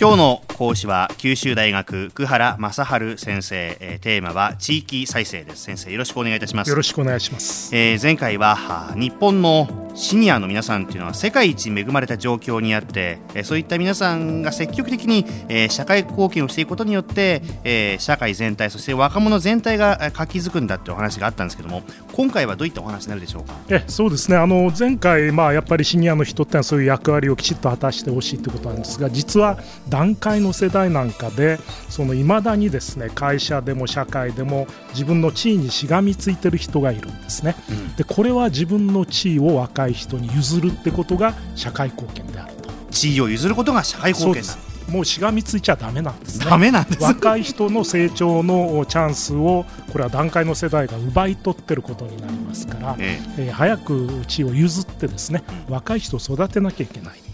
[0.00, 5.64] 今日の講師は九州大学久原正治先生、えー、テーマは地域再生です。
[5.64, 6.70] 先生よろしくお願いいたします。
[6.70, 23.54] よろしくお願いします、えー、前回は日本のシニアの皆さんっていうのは世界一恵まれた状況にあって、えー、そういった皆さんが積極的に、えー、社会貢献をしていくことによって、えー、社会全体そして若者全体が活気づくんだっていうお話があったんですけども今回はどういったお話になるでしょうか？
[23.68, 24.36] えそうですね。
[24.36, 29.58] あの前回、まあ、やっぱりシニアの人ってのはそういう役割をきちっと果たしてほしいということなんですが実は
[29.88, 31.58] 段階の世代なんかで
[31.88, 42.68] その未だにですね会社でも社会でも自分の地位にしがみついてる人がいるんですね、うん、でこれは自分の地位を若い人に譲るってことが社会貢献であると。
[42.90, 44.56] 地位を譲ることが社会貢献だ。
[44.88, 46.46] もうしがみついちゃだめなんですね。
[46.46, 47.02] ダメなんです。
[47.02, 53.44] 若い人の成長のチャンスをこれは段階の世代が奪い取ってることになりますから、ええ。
[53.48, 57.18] えー、早く地位を譲ってですね、うん、若い人を育てなきゃいけない。
[57.18, 57.27] うん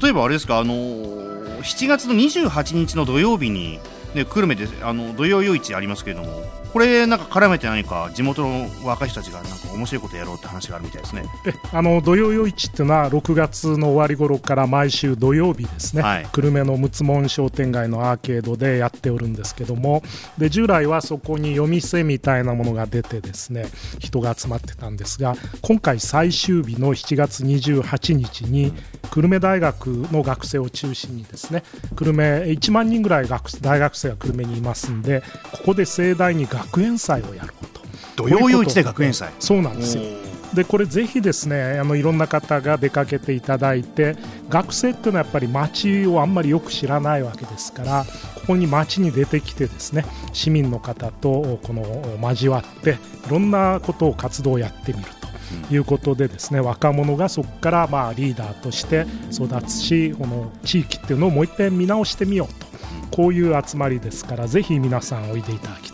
[0.00, 3.78] 例えばあれですかあの7月の28日の土曜日に、
[4.14, 6.63] ね、久留米であの土曜夜市ありますけれども。
[6.74, 11.22] これなんか絡めて何か地元の若い人たちがなんか面白いことやろうって話があるみたいですね。
[11.46, 20.02] えあの土曜夜市っていうのは6月の終わり頃から毎週土曜日ですね、はい、久留米の六つ門商店街のアーケードでやっておるんですけども。
[20.36, 23.66] で従来はそこに夜店みたいなものが出てですね
[24.00, 28.72] 人が集まってたんですが今回最終日の7月28日に
[29.12, 31.62] 久留米大学の学生を中心にですね
[31.94, 35.22] 久留米1万人ぐらい学大学生が久留米にいますんで
[35.52, 37.80] ここで盛大に学学園祭をやろうと。
[38.16, 39.30] 土曜夜市で学園祭。
[39.38, 40.02] そうなんですよ。
[40.54, 44.16] でこれぜひですねあのいろんな方が出かけていただいて
[44.48, 48.04] 学生っていうのはやっぱり街をあんまりよく知らないわけですから
[48.36, 51.82] ここに街に出てきてですね市民の方とこの
[52.22, 55.06] 交わっていろんなことを活動をやってみる
[55.68, 62.66] ということでですね若者がそこからまあリーダーとして育つしこの地域っていうのをもう一遍見直してみようと
[63.10, 65.93] こういう集まりですからぜひ皆さんおいでいただきたい。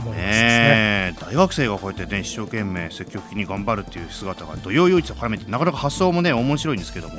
[0.00, 7.14] 思いますね、大学生がこうやってね一生懸命積極的に頑張るっていう姿が土曜夜市と絡めてなかなか発想もね面白いんですけども。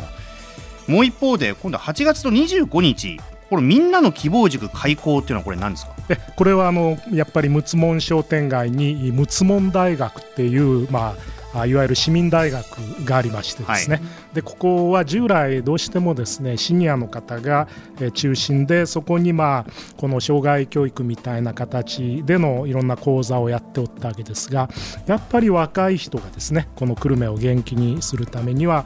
[0.88, 3.20] もう一方で今度は8月の25日
[3.52, 5.92] これみんなの希望塾開校っていうのはこれ何ですか？
[6.09, 11.16] えこれはあのやっぱり陸奥門商店街に陸奥門大学っていうまあ
[11.54, 12.66] いわゆる市民大学
[13.06, 17.68] がありましてですね、はい、でここは従来どうしてもですねシニアの方が
[18.14, 24.70] 中心でそこにまあこの障害教育みたいな形でのいろんな講座をやっておったわけですが
[25.08, 28.86] やっぱり若い人がですねこの久留米を元気にするためには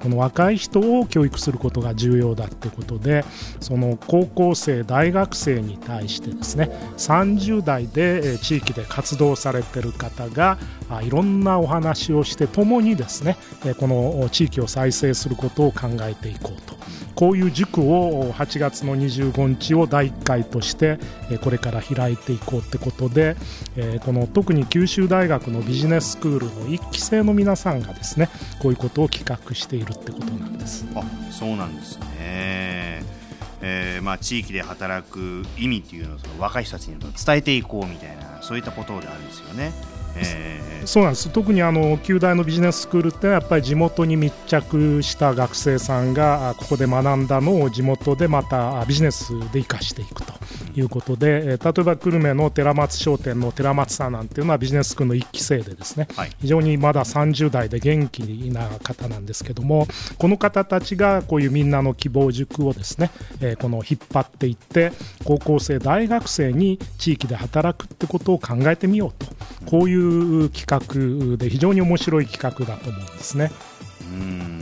[0.00, 3.24] この若い人を教育することが重要だってことで
[3.60, 10.58] その高校生大学生に対してですね30代で地域で活動されてる方が
[11.02, 13.36] いろんなお話話をして共にですね
[13.78, 16.74] この地域を再生することを考えていこうと。
[17.14, 20.98] こういう塾を8月の25日を第1回として
[21.42, 23.36] これから開いていこうってことで
[24.04, 28.28] この特に九州大学のビジネススクールの1期生の皆さんがですね
[28.60, 30.84] こういうことを企画しているってことなんです。
[30.96, 33.04] あそうなんですね。
[33.66, 39.72] えーまあ、地域で働く意味っていうのをその若い人たちに伝えていこうみたいなそういったことであるんですよね。
[40.16, 50.33] えー、そうなんです特にあの旧大のビジネススクールってやっぱり地元に密着した学生さんがここで学んだのを地元でまたビジネスで生かしていくと
[50.76, 58.20] いうことで、例えば久留米の寺松商店の寺松さんなんていうのはビジネススクールの1期生でですね、はい、非常にまだ30代で元気
[58.50, 59.86] な方なんですけども
[60.18, 64.92] この方たちがこういうみんなの希望塾をですね、えこの引っ張っていって
[65.24, 69.26] 高校生大学生に地域で働くってことを考えてみようと
[69.66, 73.50] こういう企画で非常に面白い企画だと思うんですね。
[74.02, 74.53] うん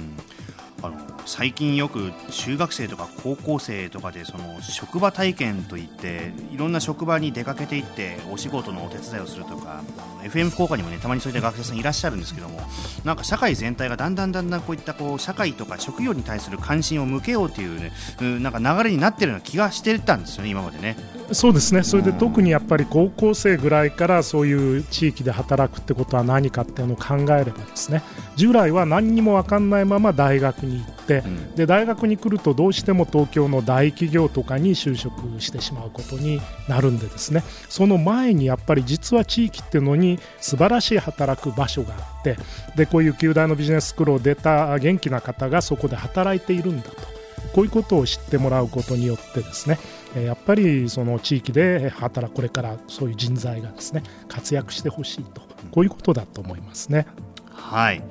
[1.25, 9.83] 最近よく中学生とか高校生とかでその職場体験といっていろんな職場に出かけていってお仕事のお手伝いをするとか
[10.23, 12.61] FM 福岡にもねたまにそういった学生さんいらっしゃるんですけども
[13.05, 17.93] なんか社会全体がだんだんだんだんこういったこう社会とか職業に対する関心を向けようというね
[18.41, 20.97] なんか流れになってるような気がしてたんですよね今までね。
[21.33, 28.03] そうですねそれで特にやっぱり高校生ぐらいからそういう地域で働くってことは何かっていうのを考えればですね
[28.37, 37.43] 従来は何にも分かんないまま大学に行って、うん、で大学に来るとどうしても東京の大企業とかに就職してしまうことになるんでですね。
[37.69, 42.37] その前にやっぱり実は地域っていうのに素晴らしい働く場所があって
[42.77, 47.13] でこういう旧大のビジネススクールを出た元気な方がそこで働いているんだと。
[47.55, 49.79] こういうことを知ってもらうことによってですね
[50.15, 55.43] やっぱりその地域で働くこれからそういう人材がですね活躍してほしいと。
[55.71, 57.07] こういうことだと思いますね。
[57.51, 58.03] はい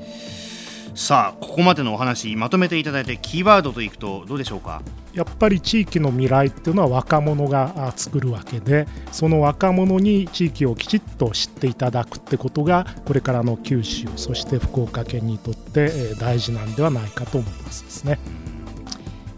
[0.94, 4.82] さあここまでのお話まとめていただいてキーワードといくとどうでしょうか？
[5.14, 17.84] やっぱり地域の未来っていうのは若者が作るわけでその若者に地域をきちっと知っていただくってことがこれからの九州そして福岡県にとって大事なんではないかと思います。
[17.84, 18.20] ですね。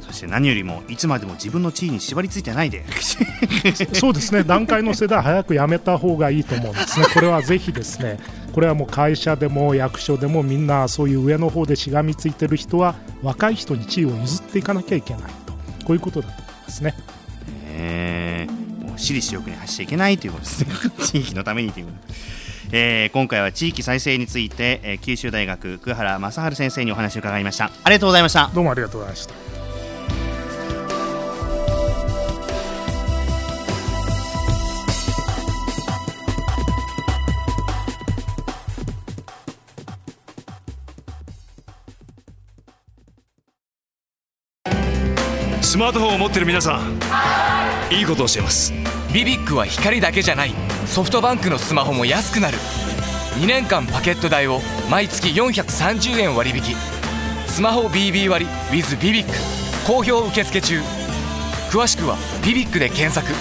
[0.01, 2.83] そして何よりもいつまでも自分の地位に縛り付いてないで。
[3.94, 4.44] そうですね。
[4.44, 7.05] 段階の世代早くやめた方がいいと思うんですね。
[7.13, 8.19] これはぜひですね
[8.53, 15.53] これはもう会社でも役所でもみんなそういう上の方でしがみついてる人は若い人に地位を譲っていかなきゃいけないと。
[15.85, 16.94] こういうことだと思いますね。
[17.65, 20.27] えー、もう私利私欲に走っちゃいけないと。
[20.27, 20.69] いうことですね
[21.03, 21.88] 地域のためにという
[22.71, 27.65] えー、今回は地域再生について、えー、九州大学久原正治先生にお話を伺いました。
[27.83, 28.50] ありがとうございました。
[28.53, 29.43] どうもありがとうございました
[45.74, 47.00] スマートフォンを持ってる皆さん
[47.92, 48.72] いいことを教えます。
[49.12, 50.54] ビビックは光だけじゃない。
[50.86, 52.60] ソフトバンクのスマホも安くなる。
[53.40, 54.60] 2年間パケット代を
[54.92, 56.75] 毎月430円割引。
[57.48, 59.31] スマホ BB 割 with ビビック
[59.88, 60.80] 好評受付中。
[61.72, 63.34] 詳しくは「ビビック」で検索。